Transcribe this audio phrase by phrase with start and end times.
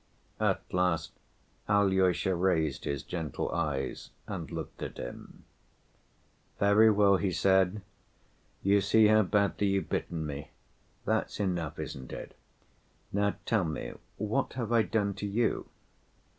[0.39, 1.11] At last
[1.69, 5.43] Alyosha raised his gentle eyes and looked at him.
[6.57, 7.83] "Very well," he said,
[8.63, 10.49] "you see how badly you've bitten me.
[11.05, 12.35] That's enough, isn't it?
[13.13, 15.67] Now tell me, what have I done to you?"